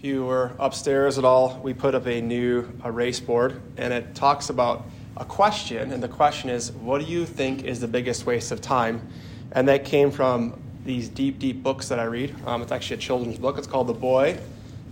If 0.00 0.04
you 0.04 0.24
were 0.24 0.52
upstairs 0.58 1.18
at 1.18 1.26
all, 1.26 1.60
we 1.62 1.74
put 1.74 1.94
up 1.94 2.06
a 2.06 2.22
new 2.22 2.62
race 2.82 3.20
board, 3.20 3.60
and 3.76 3.92
it 3.92 4.14
talks 4.14 4.48
about 4.48 4.86
a 5.18 5.26
question, 5.26 5.92
and 5.92 6.02
the 6.02 6.08
question 6.08 6.48
is, 6.48 6.72
what 6.72 7.02
do 7.02 7.06
you 7.06 7.26
think 7.26 7.64
is 7.64 7.80
the 7.80 7.86
biggest 7.86 8.24
waste 8.24 8.50
of 8.50 8.62
time? 8.62 9.06
And 9.52 9.68
that 9.68 9.84
came 9.84 10.10
from 10.10 10.58
these 10.86 11.10
deep, 11.10 11.38
deep 11.38 11.62
books 11.62 11.88
that 11.88 11.98
I 11.98 12.04
read. 12.04 12.34
Um, 12.46 12.62
it's 12.62 12.72
actually 12.72 12.96
a 12.96 13.00
children's 13.00 13.38
book. 13.38 13.58
It's 13.58 13.66
called 13.66 13.88
The 13.88 13.92
Boy, 13.92 14.38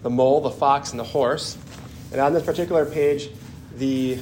the 0.03 0.11
Mole, 0.11 0.43
the 0.43 0.51
Fox, 0.51 0.91
and 0.91 1.01
the 1.01 1.05
Horse. 1.05 1.57
And 2.13 2.21
on 2.21 2.35
this 2.35 2.43
particular 2.43 2.85
page, 2.85 3.31
the 3.77 4.19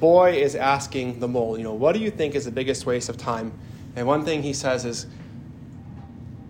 boy 0.00 0.32
is 0.42 0.56
asking 0.56 1.20
the 1.20 1.28
mole, 1.28 1.56
you 1.56 1.62
know, 1.62 1.74
what 1.74 1.92
do 1.92 2.00
you 2.00 2.10
think 2.10 2.34
is 2.34 2.44
the 2.44 2.50
biggest 2.50 2.84
waste 2.84 3.08
of 3.08 3.16
time? 3.16 3.52
And 3.94 4.08
one 4.08 4.24
thing 4.24 4.42
he 4.42 4.54
says 4.54 4.84
is, 4.84 5.06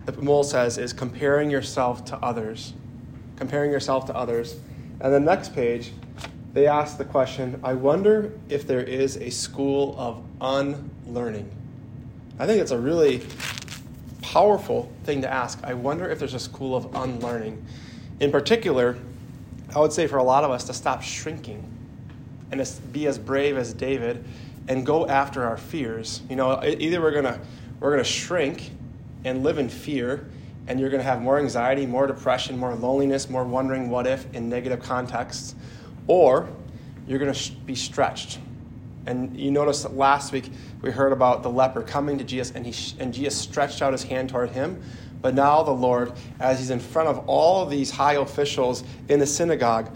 the 0.07 0.13
mole 0.13 0.43
says, 0.43 0.79
is 0.79 0.93
comparing 0.93 1.51
yourself 1.51 2.05
to 2.05 2.17
others 2.17 2.73
comparing 3.39 3.71
yourself 3.71 4.05
to 4.05 4.15
others. 4.15 4.57
And 4.99 5.13
the 5.13 5.19
next 5.19 5.55
page, 5.55 5.91
they 6.53 6.67
ask 6.67 6.97
the 6.97 7.05
question 7.05 7.59
I 7.63 7.73
wonder 7.73 8.33
if 8.49 8.67
there 8.67 8.81
is 8.81 9.17
a 9.17 9.31
school 9.31 9.95
of 9.97 10.21
unlearning. 10.41 11.49
I 12.37 12.45
think 12.45 12.61
it's 12.61 12.71
a 12.71 12.77
really 12.77 13.25
powerful 14.21 14.91
thing 15.05 15.21
to 15.21 15.31
ask. 15.31 15.59
I 15.63 15.73
wonder 15.73 16.09
if 16.09 16.19
there's 16.19 16.33
a 16.33 16.39
school 16.39 16.75
of 16.75 16.93
unlearning. 16.95 17.65
In 18.19 18.31
particular, 18.31 18.97
I 19.75 19.79
would 19.79 19.93
say 19.93 20.07
for 20.07 20.17
a 20.17 20.23
lot 20.23 20.43
of 20.43 20.51
us 20.51 20.65
to 20.65 20.73
stop 20.73 21.01
shrinking 21.01 21.63
and 22.51 22.63
to 22.63 22.81
be 22.81 23.07
as 23.07 23.17
brave 23.17 23.57
as 23.57 23.73
David 23.73 24.23
and 24.67 24.85
go 24.85 25.07
after 25.07 25.43
our 25.45 25.57
fears. 25.57 26.21
You 26.29 26.35
know, 26.35 26.61
either 26.63 27.01
we're 27.01 27.11
going 27.11 27.25
to 27.25 27.39
we're 27.79 27.91
going 27.91 28.03
to 28.03 28.09
shrink 28.09 28.71
and 29.23 29.43
live 29.43 29.57
in 29.57 29.69
fear 29.69 30.27
and 30.69 30.79
you're 30.79 30.89
going 30.89 31.01
to 31.01 31.09
have 31.09 31.21
more 31.21 31.39
anxiety, 31.39 31.85
more 31.87 32.05
depression, 32.05 32.57
more 32.57 32.75
loneliness, 32.75 33.27
more 33.27 33.43
wondering 33.43 33.89
what 33.89 34.05
if 34.05 34.31
in 34.35 34.47
negative 34.47 34.79
contexts, 34.81 35.55
or 36.07 36.47
you're 37.07 37.17
going 37.19 37.33
to 37.33 37.51
be 37.65 37.73
stretched. 37.73 38.37
And 39.07 39.35
you 39.35 39.49
notice 39.49 39.81
that 39.81 39.97
last 39.97 40.31
week 40.31 40.51
we 40.83 40.91
heard 40.91 41.11
about 41.11 41.41
the 41.41 41.49
leper 41.49 41.81
coming 41.81 42.19
to 42.19 42.23
Jesus, 42.23 42.51
and, 42.51 42.67
he, 42.67 42.95
and 42.99 43.11
Jesus 43.11 43.35
stretched 43.35 43.81
out 43.81 43.93
his 43.93 44.03
hand 44.03 44.29
toward 44.29 44.51
him. 44.51 44.81
But 45.23 45.33
now 45.33 45.63
the 45.63 45.71
Lord, 45.71 46.13
as 46.39 46.59
he's 46.59 46.69
in 46.69 46.79
front 46.79 47.09
of 47.09 47.27
all 47.27 47.63
of 47.63 47.71
these 47.71 47.89
high 47.89 48.13
officials 48.13 48.83
in 49.09 49.19
the 49.19 49.25
synagogue, 49.25 49.89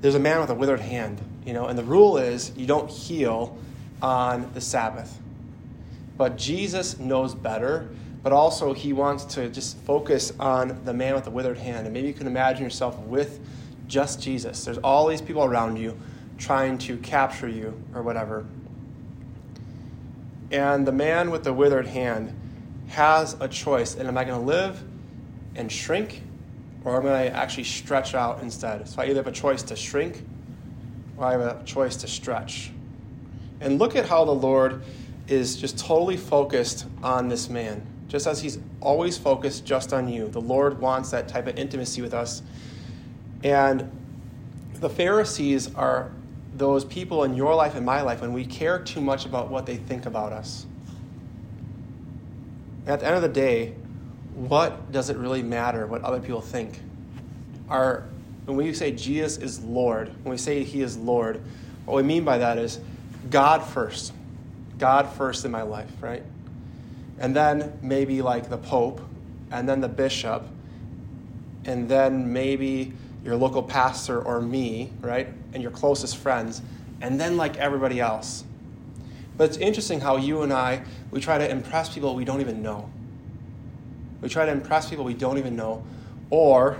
there's 0.00 0.14
a 0.14 0.20
man 0.20 0.40
with 0.40 0.50
a 0.50 0.54
withered 0.54 0.80
hand, 0.80 1.20
you 1.44 1.52
know, 1.52 1.66
and 1.66 1.76
the 1.76 1.84
rule 1.84 2.18
is 2.18 2.52
you 2.56 2.66
don't 2.66 2.88
heal 2.88 3.58
on 4.00 4.50
the 4.54 4.60
Sabbath. 4.60 5.18
But 6.16 6.36
Jesus 6.36 7.00
knows 7.00 7.34
better, 7.34 7.88
but 8.24 8.32
also 8.32 8.72
he 8.72 8.94
wants 8.94 9.26
to 9.26 9.50
just 9.50 9.76
focus 9.80 10.32
on 10.40 10.82
the 10.86 10.94
man 10.94 11.14
with 11.14 11.24
the 11.24 11.30
withered 11.30 11.58
hand. 11.58 11.86
And 11.86 11.92
maybe 11.92 12.08
you 12.08 12.14
can 12.14 12.26
imagine 12.26 12.64
yourself 12.64 12.98
with 13.00 13.38
just 13.86 14.20
Jesus. 14.20 14.64
There's 14.64 14.78
all 14.78 15.06
these 15.06 15.20
people 15.20 15.44
around 15.44 15.76
you 15.76 15.96
trying 16.38 16.78
to 16.78 16.96
capture 16.96 17.48
you 17.48 17.78
or 17.94 18.02
whatever. 18.02 18.46
And 20.50 20.86
the 20.86 20.92
man 20.92 21.30
with 21.30 21.44
the 21.44 21.52
withered 21.52 21.86
hand 21.86 22.34
has 22.88 23.36
a 23.40 23.48
choice. 23.48 23.94
And 23.94 24.08
am 24.08 24.16
I 24.16 24.24
going 24.24 24.40
to 24.40 24.46
live 24.46 24.82
and 25.54 25.70
shrink, 25.70 26.22
or 26.82 26.96
am 26.96 27.06
I 27.06 27.28
actually 27.28 27.64
stretch 27.64 28.14
out 28.14 28.40
instead? 28.40 28.88
So 28.88 29.02
I 29.02 29.04
either 29.04 29.16
have 29.16 29.26
a 29.26 29.32
choice 29.32 29.62
to 29.64 29.76
shrink, 29.76 30.24
or 31.18 31.26
I 31.26 31.32
have 31.32 31.40
a 31.42 31.62
choice 31.64 31.96
to 31.96 32.08
stretch. 32.08 32.70
And 33.60 33.78
look 33.78 33.94
at 33.96 34.08
how 34.08 34.24
the 34.24 34.34
Lord 34.34 34.82
is 35.28 35.56
just 35.56 35.76
totally 35.78 36.16
focused 36.16 36.86
on 37.02 37.28
this 37.28 37.50
man 37.50 37.86
just 38.08 38.26
as 38.26 38.40
He's 38.40 38.58
always 38.80 39.16
focused 39.16 39.64
just 39.64 39.92
on 39.92 40.08
you. 40.08 40.28
The 40.28 40.40
Lord 40.40 40.80
wants 40.80 41.10
that 41.10 41.28
type 41.28 41.46
of 41.46 41.58
intimacy 41.58 42.02
with 42.02 42.14
us. 42.14 42.42
And 43.42 43.90
the 44.74 44.88
Pharisees 44.88 45.74
are 45.74 46.10
those 46.56 46.84
people 46.84 47.24
in 47.24 47.34
your 47.34 47.54
life 47.54 47.74
and 47.74 47.84
my 47.84 48.02
life 48.02 48.20
when 48.20 48.32
we 48.32 48.44
care 48.44 48.78
too 48.78 49.00
much 49.00 49.26
about 49.26 49.50
what 49.50 49.66
they 49.66 49.76
think 49.76 50.06
about 50.06 50.32
us. 50.32 50.66
At 52.86 53.00
the 53.00 53.06
end 53.06 53.16
of 53.16 53.22
the 53.22 53.28
day, 53.28 53.74
what 54.34 54.92
does 54.92 55.10
it 55.10 55.16
really 55.16 55.42
matter 55.42 55.86
what 55.86 56.02
other 56.02 56.20
people 56.20 56.40
think? 56.40 56.80
Our, 57.68 58.04
when 58.44 58.56
we 58.56 58.72
say 58.74 58.92
Jesus 58.92 59.38
is 59.38 59.62
Lord, 59.64 60.08
when 60.22 60.32
we 60.32 60.36
say 60.36 60.62
He 60.64 60.82
is 60.82 60.96
Lord, 60.96 61.40
what 61.86 61.96
we 61.96 62.02
mean 62.02 62.24
by 62.24 62.38
that 62.38 62.58
is 62.58 62.78
God 63.30 63.64
first. 63.64 64.12
God 64.78 65.08
first 65.12 65.44
in 65.44 65.50
my 65.50 65.62
life, 65.62 65.90
right? 66.00 66.22
And 67.18 67.34
then 67.34 67.78
maybe 67.82 68.22
like 68.22 68.48
the 68.50 68.58
Pope, 68.58 69.00
and 69.50 69.68
then 69.68 69.80
the 69.80 69.88
bishop, 69.88 70.46
and 71.64 71.88
then 71.88 72.32
maybe 72.32 72.92
your 73.24 73.36
local 73.36 73.62
pastor 73.62 74.20
or 74.20 74.40
me, 74.40 74.92
right? 75.00 75.28
And 75.52 75.62
your 75.62 75.72
closest 75.72 76.16
friends, 76.16 76.60
and 77.00 77.20
then 77.20 77.36
like 77.36 77.56
everybody 77.56 78.00
else. 78.00 78.44
But 79.36 79.48
it's 79.48 79.56
interesting 79.58 80.00
how 80.00 80.16
you 80.16 80.42
and 80.42 80.52
I, 80.52 80.82
we 81.10 81.20
try 81.20 81.38
to 81.38 81.48
impress 81.48 81.92
people 81.92 82.14
we 82.14 82.24
don't 82.24 82.40
even 82.40 82.62
know. 82.62 82.90
We 84.20 84.28
try 84.28 84.46
to 84.46 84.52
impress 84.52 84.88
people 84.88 85.04
we 85.04 85.14
don't 85.14 85.38
even 85.38 85.56
know, 85.56 85.84
or 86.30 86.78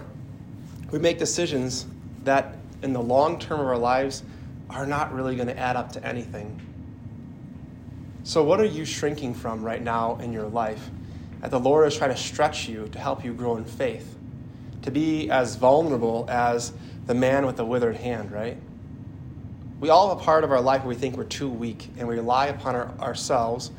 we 0.91 0.99
make 0.99 1.19
decisions 1.19 1.87
that 2.25 2.56
in 2.83 2.93
the 2.93 3.03
long 3.03 3.39
term 3.39 3.61
of 3.61 3.66
our 3.66 3.78
lives 3.78 4.22
are 4.71 4.87
not 4.87 5.12
really 5.12 5.37
going 5.37 5.49
to 5.49 5.59
add 5.59 5.77
up 5.77 5.93
to 5.93 6.05
anything. 6.05 6.61
So, 8.25 8.43
what 8.43 8.59
are 8.59 8.65
you 8.65 8.87
shrinking 8.87 9.35
from 9.35 9.62
right 9.62 9.83
now 9.83 10.17
in 10.17 10.33
your 10.33 10.47
life? 10.49 10.89
That 11.43 11.51
the 11.51 11.61
Lord 11.61 11.87
is 11.87 11.97
trying 11.97 12.11
to 12.11 12.17
stretch 12.17 12.67
you 12.67 12.89
to 12.89 12.99
help 12.99 13.23
you 13.23 13.35
grow 13.35 13.59
in 13.59 13.67
faith, 13.67 14.17
to 14.81 14.91
be 14.91 15.31
as 15.31 15.57
vulnerable 15.57 16.25
as 16.31 16.73
the 17.07 17.13
man 17.13 17.45
with 17.45 17.57
the 17.57 17.67
withered 17.67 17.97
hand, 17.97 18.33
right? 18.33 18.57
We 19.79 19.91
all 19.91 20.09
have 20.09 20.19
a 20.19 20.25
part 20.25 20.43
of 20.43 20.51
our 20.51 20.61
life 20.63 20.81
where 20.81 20.89
we 20.89 20.95
think 20.95 21.19
we're 21.19 21.25
too 21.25 21.51
weak 21.51 21.91
and 21.99 22.09
we 22.09 22.15
rely 22.15 22.47
upon 22.47 22.75
our, 22.75 22.95
ourselves. 22.99 23.71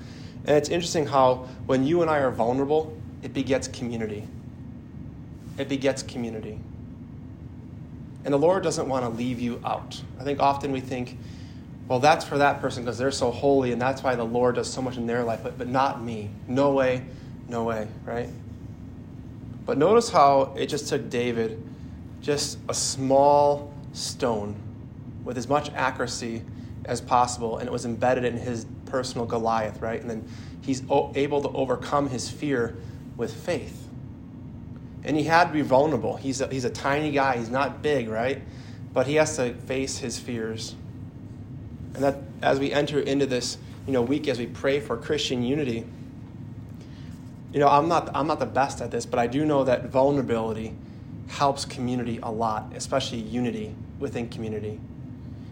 And 0.45 0.55
it's 0.55 0.69
interesting 0.69 1.07
how 1.07 1.47
when 1.65 1.83
you 1.83 2.03
and 2.03 2.11
I 2.11 2.19
are 2.19 2.29
vulnerable, 2.29 2.95
it 3.23 3.33
begets 3.33 3.67
community. 3.67 4.27
It 5.57 5.67
begets 5.67 6.03
community. 6.03 6.59
And 8.23 8.31
the 8.31 8.37
Lord 8.37 8.61
doesn't 8.61 8.87
want 8.87 9.05
to 9.05 9.09
leave 9.09 9.39
you 9.39 9.59
out. 9.65 9.99
I 10.19 10.23
think 10.23 10.39
often 10.39 10.71
we 10.71 10.81
think, 10.81 11.17
well, 11.87 11.99
that's 11.99 12.25
for 12.25 12.39
that 12.39 12.61
person 12.61 12.83
because 12.83 12.97
they're 12.97 13.11
so 13.11 13.29
holy 13.31 13.71
and 13.71 13.81
that's 13.81 14.01
why 14.01 14.15
the 14.15 14.23
Lord 14.23 14.55
does 14.55 14.71
so 14.71 14.81
much 14.81 14.97
in 14.97 15.05
their 15.05 15.23
life, 15.23 15.41
but, 15.43 15.57
but 15.57 15.67
not 15.67 16.03
me. 16.03 16.29
No 16.47 16.73
way, 16.73 17.05
no 17.47 17.63
way, 17.63 17.87
right? 18.05 18.29
But 19.65 19.77
notice 19.77 20.09
how 20.09 20.53
it 20.57 20.67
just 20.67 20.87
took 20.87 21.09
David 21.09 21.61
just 22.21 22.57
a 22.67 22.73
small 22.73 23.71
stone 23.93 24.55
with 25.23 25.37
as 25.37 25.47
much 25.47 25.71
accuracy 25.73 26.41
as 26.85 27.01
possible, 27.01 27.57
and 27.57 27.67
it 27.67 27.71
was 27.71 27.85
embedded 27.85 28.25
in 28.25 28.37
his 28.37 28.65
personal 28.85 29.25
Goliath, 29.25 29.81
right? 29.81 29.99
And 29.99 30.09
then 30.09 30.27
he's 30.61 30.83
able 30.89 31.41
to 31.41 31.49
overcome 31.49 32.09
his 32.09 32.29
fear 32.29 32.75
with 33.17 33.33
faith. 33.33 33.87
And 35.03 35.15
he 35.15 35.23
had 35.23 35.45
to 35.45 35.53
be 35.53 35.61
vulnerable. 35.61 36.15
He's 36.15 36.41
a, 36.41 36.47
he's 36.47 36.65
a 36.65 36.69
tiny 36.69 37.11
guy, 37.11 37.37
he's 37.37 37.49
not 37.49 37.81
big, 37.81 38.09
right? 38.09 38.41
But 38.93 39.07
he 39.07 39.15
has 39.15 39.35
to 39.37 39.53
face 39.53 39.97
his 39.99 40.17
fears. 40.17 40.75
And 41.95 42.03
that 42.03 42.17
as 42.41 42.59
we 42.59 42.71
enter 42.71 42.99
into 42.99 43.25
this 43.25 43.57
you 43.87 43.93
know, 43.93 44.01
week, 44.01 44.27
as 44.27 44.37
we 44.37 44.47
pray 44.47 44.79
for 44.79 44.97
Christian 44.97 45.43
unity, 45.43 45.85
you 47.53 47.59
know, 47.59 47.69
I'm 47.69 47.87
not, 47.87 48.09
I'm 48.13 48.27
not 48.27 48.39
the 48.39 48.45
best 48.45 48.81
at 48.81 48.91
this, 48.91 49.05
but 49.05 49.17
I 49.17 49.27
do 49.27 49.45
know 49.45 49.63
that 49.63 49.85
vulnerability 49.85 50.73
helps 51.27 51.63
community 51.65 52.19
a 52.21 52.29
lot, 52.29 52.73
especially 52.75 53.19
unity 53.19 53.73
within 53.99 54.27
community. 54.27 54.79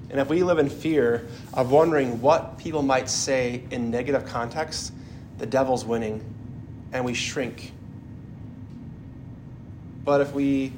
And 0.09 0.19
if 0.19 0.29
we 0.29 0.43
live 0.43 0.59
in 0.59 0.69
fear 0.69 1.27
of 1.53 1.71
wondering 1.71 2.21
what 2.21 2.57
people 2.57 2.81
might 2.81 3.09
say 3.09 3.63
in 3.71 3.89
negative 3.89 4.25
contexts, 4.25 4.91
the 5.37 5.45
devil's 5.45 5.85
winning 5.85 6.21
and 6.91 7.05
we 7.05 7.13
shrink. 7.13 7.71
But 10.03 10.21
if 10.21 10.33
we 10.33 10.73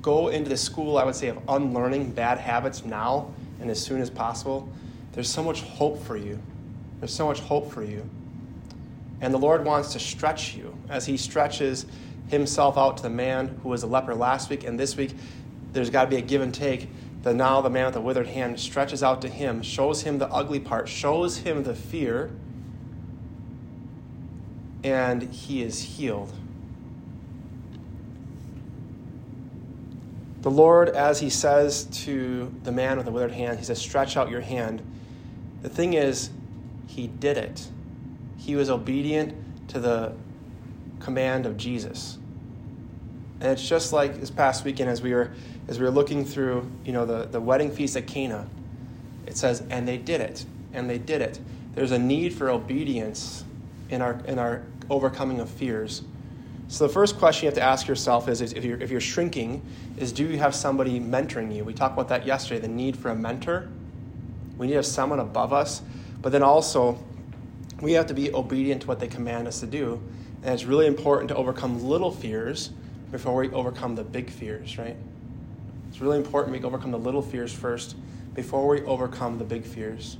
go 0.00 0.28
into 0.28 0.48
the 0.48 0.56
school, 0.56 0.98
I 0.98 1.04
would 1.04 1.14
say, 1.14 1.28
of 1.28 1.38
unlearning 1.48 2.12
bad 2.12 2.38
habits 2.38 2.84
now 2.84 3.30
and 3.60 3.70
as 3.70 3.80
soon 3.80 4.00
as 4.00 4.10
possible, 4.10 4.68
there's 5.12 5.30
so 5.30 5.42
much 5.42 5.62
hope 5.62 6.02
for 6.04 6.16
you. 6.16 6.40
There's 6.98 7.14
so 7.14 7.26
much 7.26 7.40
hope 7.40 7.72
for 7.72 7.82
you. 7.82 8.08
And 9.20 9.32
the 9.32 9.38
Lord 9.38 9.64
wants 9.64 9.92
to 9.92 9.98
stretch 9.98 10.54
you 10.54 10.76
as 10.88 11.06
He 11.06 11.16
stretches 11.16 11.86
Himself 12.28 12.76
out 12.76 12.96
to 12.98 13.02
the 13.02 13.10
man 13.10 13.58
who 13.62 13.68
was 13.68 13.82
a 13.82 13.86
leper 13.86 14.14
last 14.14 14.50
week. 14.50 14.64
And 14.64 14.78
this 14.78 14.96
week, 14.96 15.14
there's 15.72 15.90
got 15.90 16.04
to 16.04 16.10
be 16.10 16.16
a 16.16 16.22
give 16.22 16.42
and 16.42 16.54
take. 16.54 16.88
That 17.22 17.34
now 17.34 17.62
the 17.62 17.70
man 17.70 17.86
with 17.86 17.94
the 17.94 18.00
withered 18.00 18.26
hand 18.26 18.60
stretches 18.60 19.02
out 19.02 19.22
to 19.22 19.28
Him, 19.28 19.62
shows 19.62 20.02
Him 20.02 20.18
the 20.18 20.28
ugly 20.28 20.60
part, 20.60 20.88
shows 20.88 21.38
Him 21.38 21.62
the 21.62 21.74
fear, 21.74 22.30
and 24.82 25.22
He 25.22 25.62
is 25.62 25.80
healed. 25.80 26.34
The 30.44 30.50
Lord, 30.50 30.90
as 30.90 31.20
he 31.20 31.30
says 31.30 31.84
to 32.04 32.54
the 32.64 32.70
man 32.70 32.98
with 32.98 33.06
the 33.06 33.12
withered 33.12 33.32
hand, 33.32 33.58
he 33.58 33.64
says, 33.64 33.80
Stretch 33.80 34.14
out 34.18 34.28
your 34.28 34.42
hand. 34.42 34.82
The 35.62 35.70
thing 35.70 35.94
is, 35.94 36.28
he 36.86 37.06
did 37.06 37.38
it. 37.38 37.66
He 38.36 38.54
was 38.54 38.68
obedient 38.68 39.32
to 39.68 39.80
the 39.80 40.12
command 41.00 41.46
of 41.46 41.56
Jesus. 41.56 42.18
And 43.40 43.52
it's 43.52 43.66
just 43.66 43.94
like 43.94 44.20
this 44.20 44.30
past 44.30 44.66
weekend 44.66 44.90
as 44.90 45.00
we 45.00 45.14
were 45.14 45.30
as 45.66 45.78
we 45.78 45.86
were 45.86 45.90
looking 45.90 46.26
through, 46.26 46.70
you 46.84 46.92
know, 46.92 47.06
the, 47.06 47.24
the 47.24 47.40
wedding 47.40 47.70
feast 47.70 47.96
at 47.96 48.06
Cana. 48.06 48.46
It 49.26 49.38
says, 49.38 49.62
and 49.70 49.88
they 49.88 49.96
did 49.96 50.20
it, 50.20 50.44
and 50.74 50.90
they 50.90 50.98
did 50.98 51.22
it. 51.22 51.40
There's 51.74 51.90
a 51.90 51.98
need 51.98 52.34
for 52.34 52.50
obedience 52.50 53.44
in 53.88 54.02
our 54.02 54.20
in 54.26 54.38
our 54.38 54.62
overcoming 54.90 55.40
of 55.40 55.48
fears. 55.48 56.02
So 56.74 56.88
the 56.88 56.92
first 56.92 57.18
question 57.18 57.44
you 57.44 57.46
have 57.50 57.54
to 57.54 57.62
ask 57.62 57.86
yourself 57.86 58.26
is, 58.26 58.40
is 58.40 58.52
if, 58.52 58.64
you're, 58.64 58.82
if 58.82 58.90
you're 58.90 59.00
shrinking, 59.00 59.62
is 59.96 60.10
do 60.10 60.26
you 60.26 60.38
have 60.38 60.56
somebody 60.56 60.98
mentoring 60.98 61.54
you? 61.54 61.62
We 61.62 61.72
talked 61.72 61.92
about 61.92 62.08
that 62.08 62.26
yesterday, 62.26 62.60
the 62.60 62.66
need 62.66 62.96
for 62.96 63.10
a 63.10 63.14
mentor. 63.14 63.68
We 64.58 64.66
need 64.66 64.72
to 64.72 64.78
have 64.78 64.86
someone 64.86 65.20
above 65.20 65.52
us, 65.52 65.82
but 66.20 66.32
then 66.32 66.42
also 66.42 66.98
we 67.80 67.92
have 67.92 68.06
to 68.06 68.14
be 68.14 68.34
obedient 68.34 68.82
to 68.82 68.88
what 68.88 68.98
they 68.98 69.06
command 69.06 69.46
us 69.46 69.60
to 69.60 69.68
do. 69.68 70.02
And 70.42 70.52
it's 70.52 70.64
really 70.64 70.88
important 70.88 71.28
to 71.28 71.36
overcome 71.36 71.80
little 71.84 72.10
fears 72.10 72.70
before 73.12 73.36
we 73.36 73.50
overcome 73.50 73.94
the 73.94 74.02
big 74.02 74.28
fears, 74.28 74.76
right? 74.76 74.96
It's 75.90 76.00
really 76.00 76.16
important 76.16 76.60
we 76.60 76.64
overcome 76.64 76.90
the 76.90 76.98
little 76.98 77.22
fears 77.22 77.52
first 77.52 77.94
before 78.34 78.66
we 78.66 78.82
overcome 78.82 79.38
the 79.38 79.44
big 79.44 79.62
fears. 79.62 80.16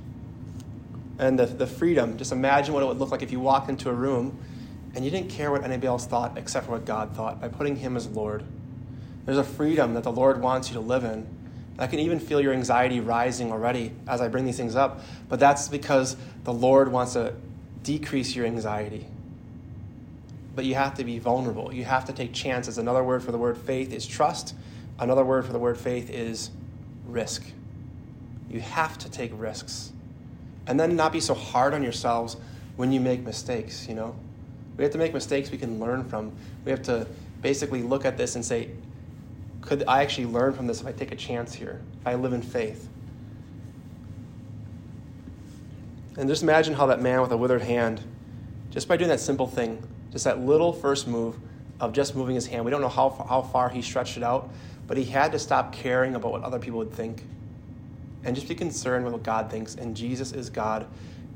And 1.19 1.37
the, 1.37 1.47
the 1.47 1.67
freedom, 1.67 2.17
just 2.17 2.31
imagine 2.31 2.73
what 2.73 2.81
it 2.81 2.85
would 2.85 2.99
look 2.99 3.11
like 3.11 3.23
if 3.23 3.33
you 3.33 3.41
walked 3.41 3.69
into 3.69 3.89
a 3.89 3.93
room 3.93 4.39
and 4.95 5.03
you 5.03 5.11
didn't 5.11 5.29
care 5.29 5.51
what 5.51 5.63
anybody 5.63 5.87
else 5.87 6.05
thought 6.05 6.37
except 6.37 6.65
for 6.65 6.71
what 6.71 6.85
God 6.85 7.13
thought 7.15 7.41
by 7.41 7.49
putting 7.49 7.75
Him 7.75 7.97
as 7.97 8.07
Lord. 8.07 8.43
There's 9.25 9.37
a 9.37 9.43
freedom 9.43 9.93
that 9.95 10.03
the 10.03 10.11
Lord 10.11 10.41
wants 10.41 10.69
you 10.69 10.75
to 10.75 10.79
live 10.79 11.03
in. 11.03 11.27
I 11.77 11.87
can 11.87 11.99
even 11.99 12.19
feel 12.19 12.39
your 12.39 12.53
anxiety 12.53 13.01
rising 13.01 13.51
already 13.51 13.91
as 14.07 14.21
I 14.21 14.29
bring 14.29 14.45
these 14.45 14.55
things 14.55 14.75
up, 14.75 15.01
but 15.27 15.39
that's 15.39 15.67
because 15.67 16.15
the 16.45 16.53
Lord 16.53 16.89
wants 16.89 17.13
to 17.13 17.33
decrease 17.83 18.33
your 18.33 18.45
anxiety. 18.45 19.05
But 20.55 20.63
you 20.63 20.75
have 20.75 20.93
to 20.95 21.03
be 21.03 21.19
vulnerable. 21.19 21.73
You 21.73 21.83
have 21.83 22.05
to 22.05 22.13
take 22.13 22.31
chances. 22.31 22.77
Another 22.77 23.03
word 23.03 23.21
for 23.21 23.33
the 23.33 23.37
word 23.37 23.57
faith 23.57 23.91
is 23.91 24.07
trust. 24.07 24.55
Another 24.97 25.25
word 25.25 25.45
for 25.45 25.51
the 25.51 25.59
word 25.59 25.77
faith 25.77 26.09
is 26.09 26.49
risk. 27.05 27.43
You 28.49 28.61
have 28.61 28.97
to 28.99 29.11
take 29.11 29.31
risks. 29.33 29.91
And 30.65 30.79
then 30.79 30.95
not 30.95 31.11
be 31.11 31.19
so 31.19 31.33
hard 31.33 31.73
on 31.73 31.83
yourselves 31.83 32.37
when 32.77 32.93
you 32.93 33.01
make 33.01 33.21
mistakes, 33.21 33.87
you 33.89 33.95
know? 33.95 34.15
We 34.77 34.83
have 34.83 34.91
to 34.93 34.97
make 34.97 35.13
mistakes 35.13 35.51
we 35.51 35.57
can 35.57 35.79
learn 35.79 36.03
from. 36.03 36.31
We 36.65 36.71
have 36.71 36.83
to 36.83 37.07
basically 37.41 37.81
look 37.81 38.05
at 38.05 38.17
this 38.17 38.35
and 38.35 38.43
say, 38.43 38.69
could 39.61 39.83
I 39.87 40.01
actually 40.01 40.27
learn 40.27 40.53
from 40.53 40.67
this 40.67 40.81
if 40.81 40.87
I 40.87 40.91
take 40.91 41.11
a 41.11 41.15
chance 41.15 41.53
here? 41.53 41.81
If 42.01 42.07
I 42.07 42.15
live 42.15 42.33
in 42.33 42.41
faith. 42.41 42.87
And 46.17 46.29
just 46.29 46.43
imagine 46.43 46.73
how 46.73 46.85
that 46.87 47.01
man 47.01 47.21
with 47.21 47.31
a 47.31 47.37
withered 47.37 47.61
hand, 47.61 48.01
just 48.69 48.87
by 48.87 48.95
doing 48.95 49.09
that 49.09 49.19
simple 49.19 49.47
thing, 49.47 49.81
just 50.11 50.23
that 50.25 50.39
little 50.39 50.71
first 50.71 51.07
move 51.07 51.37
of 51.79 51.91
just 51.91 52.15
moving 52.15 52.35
his 52.35 52.47
hand, 52.47 52.63
we 52.63 52.71
don't 52.71 52.81
know 52.81 52.87
how, 52.87 53.09
how 53.27 53.41
far 53.41 53.69
he 53.69 53.81
stretched 53.81 54.17
it 54.17 54.23
out, 54.23 54.49
but 54.87 54.97
he 54.97 55.03
had 55.03 55.31
to 55.31 55.39
stop 55.39 55.73
caring 55.73 56.15
about 56.15 56.31
what 56.31 56.43
other 56.43 56.59
people 56.59 56.79
would 56.79 56.93
think 56.93 57.23
and 58.23 58.35
just 58.35 58.47
be 58.47 58.55
concerned 58.55 59.03
with 59.03 59.13
what 59.13 59.23
God 59.23 59.51
thinks. 59.51 59.75
And 59.75 59.95
Jesus 59.95 60.31
is 60.31 60.49
God. 60.49 60.85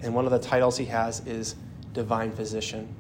And 0.02 0.14
one 0.14 0.26
of 0.26 0.32
the 0.32 0.40
titles 0.40 0.78
he 0.78 0.86
has 0.86 1.26
is 1.28 1.56
Divine 1.94 2.32
Physician. 2.32 2.94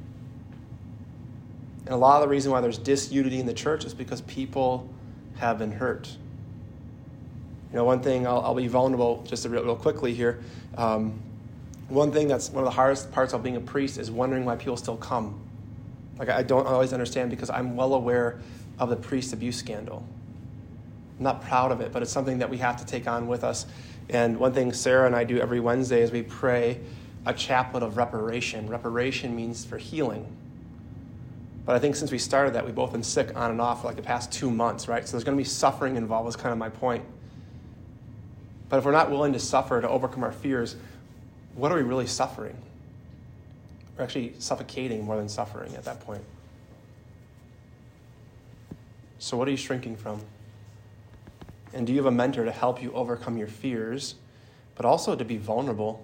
And 1.86 1.94
a 1.94 1.98
lot 1.98 2.18
of 2.18 2.22
the 2.22 2.28
reason 2.28 2.52
why 2.52 2.62
there's 2.62 2.78
disunity 2.78 3.40
in 3.40 3.46
the 3.46 3.54
church 3.54 3.86
is 3.86 3.94
because 3.94 4.22
people 4.22 4.88
have 5.38 5.58
been 5.58 5.72
hurt. 5.72 6.08
You 7.72 7.78
know, 7.78 7.86
one 7.86 8.02
thing, 8.02 8.28
I'll, 8.28 8.42
I'll 8.42 8.56
be 8.56 8.68
vulnerable 8.68 9.24
just 9.28 9.46
real, 9.46 9.64
real 9.64 9.76
quickly 9.76 10.14
here. 10.14 10.40
Um, 10.78 11.20
one 11.88 12.12
thing 12.12 12.28
that's 12.28 12.50
one 12.50 12.64
of 12.64 12.66
the 12.66 12.76
hardest 12.76 13.12
parts 13.12 13.34
of 13.34 13.44
being 13.44 13.56
a 13.56 13.62
priest 13.62 13.98
is 13.98 14.12
wondering 14.12 14.46
why 14.46 14.56
people 14.56 14.78
still 14.78 14.98
come. 14.98 15.40
Like, 16.18 16.30
I 16.30 16.44
don't 16.44 16.68
always 16.68 16.94
understand 16.94 17.30
because 17.30 17.50
I'm 17.50 17.76
well 17.76 17.94
aware 17.94 18.40
of 18.78 18.90
the 18.90 18.96
priest 18.96 19.34
abuse 19.34 19.58
scandal. 19.58 20.04
I'm 21.18 21.24
not 21.24 21.42
proud 21.42 21.72
of 21.72 21.82
it, 21.82 21.92
but 21.92 22.02
it's 22.02 22.12
something 22.12 22.40
that 22.40 22.50
we 22.50 22.58
have 22.58 22.78
to 22.78 22.86
take 22.86 23.08
on 23.08 23.28
with 23.28 23.44
us. 23.44 23.66
And 24.10 24.40
one 24.40 24.54
thing 24.54 24.74
Sarah 24.74 25.06
and 25.06 25.16
I 25.16 25.24
do 25.24 25.40
every 25.40 25.60
Wednesday 25.60 26.02
is 26.02 26.12
we 26.12 26.24
pray 26.24 26.80
a 27.26 27.34
chaplet 27.34 27.84
of 27.84 27.98
reparation. 27.98 28.68
Reparation 28.68 29.36
means 29.36 29.66
for 29.66 29.78
healing. 29.78 30.26
But 31.70 31.76
I 31.76 31.80
think 31.80 31.96
since 31.96 32.12
we 32.12 32.18
started 32.18 32.56
that, 32.56 32.66
we've 32.66 32.74
both 32.74 32.94
been 32.94 33.04
sick 33.04 33.36
on 33.36 33.52
and 33.52 33.62
off 33.62 33.82
for 33.82 33.90
like 33.90 33.96
the 33.96 34.02
past 34.02 34.32
two 34.32 34.50
months, 34.50 34.88
right? 34.88 35.08
So 35.08 35.12
there's 35.12 35.24
going 35.24 35.38
to 35.38 35.40
be 35.40 35.48
suffering 35.48 35.98
involved, 35.98 36.28
is 36.28 36.36
kind 36.36 36.52
of 36.52 36.58
my 36.58 36.70
point. 36.70 37.06
But 38.70 38.78
if 38.78 38.86
we're 38.86 38.92
not 38.92 39.12
willing 39.12 39.34
to 39.34 39.40
suffer 39.40 39.80
to 39.80 39.88
overcome 39.88 40.24
our 40.24 40.32
fears, 40.32 40.76
what 41.54 41.72
are 41.72 41.76
we 41.76 41.84
really 41.84 42.08
suffering? 42.08 42.58
We're 43.96 44.04
actually 44.04 44.34
suffocating 44.40 45.06
more 45.06 45.16
than 45.16 45.30
suffering 45.30 45.76
at 45.76 45.86
that 45.86 46.00
point. 46.00 46.24
So, 49.20 49.38
what 49.38 49.48
are 49.48 49.52
you 49.52 49.58
shrinking 49.58 49.96
from? 49.96 50.22
And 51.76 51.86
do 51.86 51.94
you 51.94 52.00
have 52.00 52.08
a 52.08 52.12
mentor 52.12 52.46
to 52.46 52.52
help 52.52 52.82
you 52.82 52.92
overcome 52.94 53.38
your 53.38 53.48
fears, 53.48 54.16
but 54.74 54.88
also 54.88 55.16
to 55.16 55.24
be 55.24 55.38
vulnerable? 55.38 56.04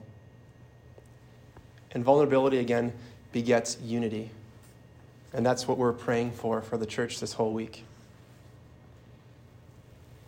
And 1.89 2.03
vulnerability, 2.03 2.59
again, 2.59 2.94
begets 3.31 3.79
unity. 3.81 4.29
And 5.35 5.45
that's 5.45 5.67
what 5.67 5.77
we're 5.77 5.91
praying 5.91 6.31
for 6.31 6.61
for 6.61 6.77
the 6.77 6.85
church 6.85 7.19
this 7.19 7.33
whole 7.33 7.51
week. 7.51 7.83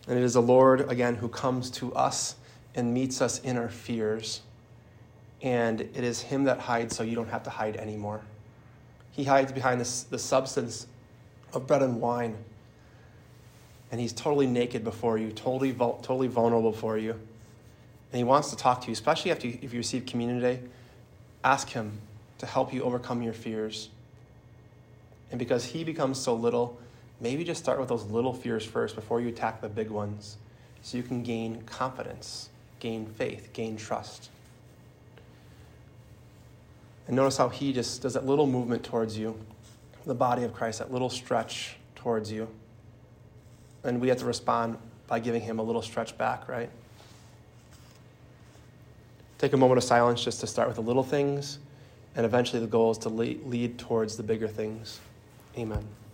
And 0.05 0.17
it 0.17 0.23
is 0.23 0.33
the 0.33 0.41
Lord, 0.41 0.91
again, 0.91 1.15
who 1.15 1.29
comes 1.29 1.71
to 1.71 1.95
us 1.95 2.35
and 2.75 2.93
meets 2.93 3.21
us 3.21 3.39
in 3.39 3.57
our 3.57 3.69
fears. 3.69 4.41
And 5.41 5.79
it 5.79 6.03
is 6.03 6.21
Him 6.21 6.43
that 6.43 6.59
hides 6.59 6.93
so 6.93 7.03
you 7.03 7.15
don't 7.15 7.29
have 7.29 7.43
to 7.43 7.49
hide 7.49 7.77
anymore. 7.77 8.19
He 9.11 9.23
hides 9.23 9.53
behind 9.53 9.79
this, 9.79 10.03
the 10.03 10.19
substance 10.19 10.87
of 11.53 11.65
bread 11.67 11.81
and 11.81 12.01
wine. 12.01 12.35
And 13.89 14.01
He's 14.01 14.11
totally 14.11 14.45
naked 14.45 14.83
before 14.83 15.17
you, 15.17 15.31
totally, 15.31 15.71
totally 15.71 16.27
vulnerable 16.27 16.73
for 16.73 16.97
you. 16.97 17.11
And 17.11 18.17
He 18.17 18.25
wants 18.25 18.49
to 18.49 18.57
talk 18.57 18.81
to 18.81 18.87
you, 18.87 18.93
especially 18.93 19.31
after 19.31 19.47
you, 19.47 19.57
if 19.61 19.71
you 19.71 19.79
receive 19.79 20.05
communion 20.05 20.41
today. 20.41 20.59
Ask 21.45 21.69
Him 21.69 22.01
to 22.39 22.45
help 22.45 22.73
you 22.73 22.83
overcome 22.83 23.21
your 23.21 23.33
fears. 23.33 23.87
And 25.31 25.39
because 25.39 25.65
he 25.65 25.83
becomes 25.83 26.17
so 26.19 26.33
little, 26.33 26.79
maybe 27.19 27.43
just 27.43 27.61
start 27.61 27.79
with 27.79 27.89
those 27.89 28.05
little 28.05 28.33
fears 28.33 28.65
first 28.65 28.95
before 28.95 29.19
you 29.21 29.27
attack 29.27 29.61
the 29.61 29.69
big 29.69 29.89
ones 29.89 30.37
so 30.81 30.97
you 30.97 31.03
can 31.03 31.23
gain 31.23 31.61
confidence, 31.63 32.49
gain 32.79 33.05
faith, 33.05 33.51
gain 33.53 33.75
trust. 33.75 34.29
And 37.07 37.15
notice 37.15 37.37
how 37.37 37.49
he 37.49 37.73
just 37.73 38.01
does 38.01 38.13
that 38.13 38.25
little 38.25 38.47
movement 38.47 38.83
towards 38.83 39.17
you, 39.17 39.37
the 40.05 40.15
body 40.15 40.43
of 40.43 40.53
Christ, 40.53 40.79
that 40.79 40.91
little 40.91 41.09
stretch 41.09 41.75
towards 41.95 42.31
you. 42.31 42.47
And 43.83 43.99
we 43.99 44.09
have 44.09 44.17
to 44.19 44.25
respond 44.25 44.77
by 45.07 45.19
giving 45.19 45.41
him 45.41 45.59
a 45.59 45.63
little 45.63 45.81
stretch 45.81 46.17
back, 46.17 46.47
right? 46.47 46.69
Take 49.37 49.53
a 49.53 49.57
moment 49.57 49.77
of 49.77 49.83
silence 49.83 50.23
just 50.23 50.39
to 50.41 50.47
start 50.47 50.67
with 50.67 50.75
the 50.77 50.81
little 50.81 51.03
things, 51.03 51.59
and 52.15 52.25
eventually 52.25 52.59
the 52.59 52.67
goal 52.67 52.91
is 52.91 52.97
to 52.99 53.09
lead 53.09 53.77
towards 53.77 54.17
the 54.17 54.23
bigger 54.23 54.47
things. 54.47 54.99
Amen. 55.57 56.06